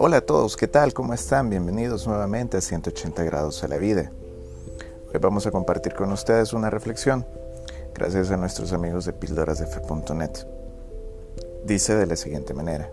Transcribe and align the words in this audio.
Hola 0.00 0.18
a 0.18 0.20
todos, 0.20 0.56
¿qué 0.56 0.68
tal? 0.68 0.94
¿Cómo 0.94 1.12
están? 1.12 1.50
Bienvenidos 1.50 2.06
nuevamente 2.06 2.56
a 2.56 2.60
180 2.60 3.24
grados 3.24 3.64
a 3.64 3.68
la 3.68 3.78
vida. 3.78 4.12
Hoy 5.12 5.18
vamos 5.20 5.44
a 5.48 5.50
compartir 5.50 5.92
con 5.94 6.12
ustedes 6.12 6.52
una 6.52 6.70
reflexión, 6.70 7.26
gracias 7.96 8.30
a 8.30 8.36
nuestros 8.36 8.72
amigos 8.72 9.06
de 9.06 9.12
píldorasdefe.net. 9.12 10.30
Dice 11.64 11.96
de 11.96 12.06
la 12.06 12.14
siguiente 12.14 12.54
manera. 12.54 12.92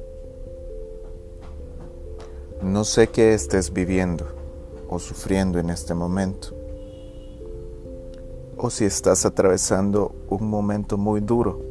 No 2.64 2.84
sé 2.84 3.10
qué 3.10 3.36
estés 3.36 3.72
viviendo 3.72 4.26
o 4.90 4.98
sufriendo 4.98 5.60
en 5.60 5.70
este 5.70 5.94
momento, 5.94 6.56
o 8.58 8.72
si 8.72 8.86
estás 8.86 9.28
atravesando 9.28 10.12
un 10.28 10.50
momento 10.50 10.98
muy 10.98 11.22
duro 11.22 11.62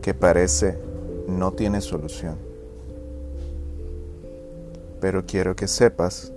que 0.00 0.12
parece 0.12 0.76
no 1.28 1.52
tiene 1.52 1.80
solución. 1.80 2.51
Pero 5.02 5.26
quiero 5.26 5.56
que 5.56 5.66
sepas 5.66 6.32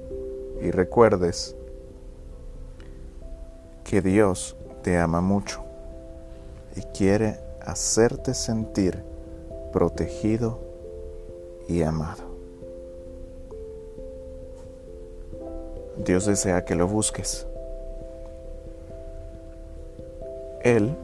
y 0.59 0.71
recuerdes 0.71 1.55
que 3.83 4.01
Dios 4.01 4.57
te 4.81 4.97
ama 4.97 5.21
mucho 5.21 5.63
y 6.75 6.81
quiere 6.81 7.39
hacerte 7.61 8.33
sentir 8.33 9.03
protegido 9.71 10.59
y 11.67 11.83
amado. 11.83 12.23
Dios 16.03 16.25
desea 16.25 16.65
que 16.65 16.73
lo 16.73 16.87
busques. 16.87 17.45
Él 20.63 20.95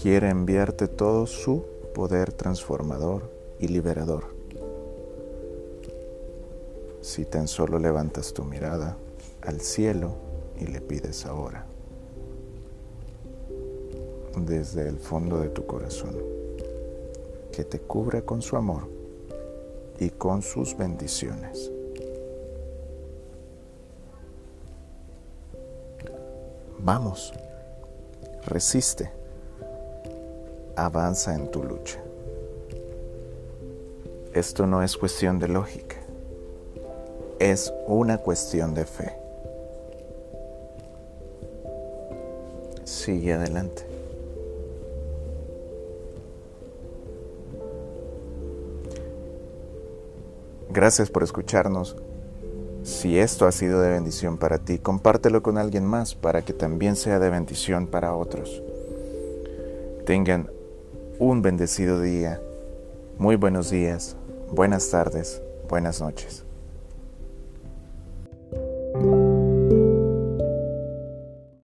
quiere 0.00 0.28
enviarte 0.28 0.86
todo 0.86 1.26
su 1.26 1.64
poder 1.92 2.32
transformador 2.32 3.28
y 3.58 3.66
liberador. 3.66 4.39
Si 7.00 7.24
tan 7.24 7.48
solo 7.48 7.78
levantas 7.78 8.32
tu 8.32 8.44
mirada 8.44 8.96
al 9.42 9.60
cielo 9.60 10.12
y 10.58 10.66
le 10.66 10.80
pides 10.80 11.26
ahora, 11.26 11.64
desde 14.36 14.88
el 14.88 14.98
fondo 14.98 15.40
de 15.40 15.48
tu 15.48 15.66
corazón, 15.66 16.16
que 17.52 17.64
te 17.64 17.80
cubra 17.80 18.22
con 18.22 18.42
su 18.42 18.56
amor 18.56 18.88
y 19.98 20.10
con 20.10 20.42
sus 20.42 20.76
bendiciones. 20.76 21.70
Vamos, 26.78 27.32
resiste 28.46 29.20
avanza 30.80 31.34
en 31.34 31.50
tu 31.50 31.62
lucha. 31.62 31.98
Esto 34.32 34.66
no 34.66 34.82
es 34.82 34.96
cuestión 34.96 35.38
de 35.38 35.48
lógica, 35.48 35.96
es 37.40 37.72
una 37.86 38.18
cuestión 38.18 38.74
de 38.74 38.84
fe. 38.84 39.16
Sigue 42.84 43.32
adelante. 43.32 43.86
Gracias 50.68 51.10
por 51.10 51.22
escucharnos. 51.22 51.96
Si 52.82 53.18
esto 53.18 53.46
ha 53.46 53.52
sido 53.52 53.80
de 53.80 53.90
bendición 53.90 54.36
para 54.36 54.58
ti, 54.58 54.78
compártelo 54.78 55.42
con 55.42 55.58
alguien 55.58 55.84
más 55.84 56.14
para 56.14 56.42
que 56.42 56.52
también 56.52 56.94
sea 56.94 57.18
de 57.18 57.30
bendición 57.30 57.86
para 57.86 58.14
otros. 58.14 58.62
Tengan 60.04 60.50
un 61.18 61.42
bendecido 61.42 62.00
día. 62.00 62.40
Muy 63.18 63.36
buenos 63.36 63.70
días, 63.70 64.16
buenas 64.50 64.90
tardes, 64.90 65.42
buenas 65.68 66.00
noches. 66.00 66.44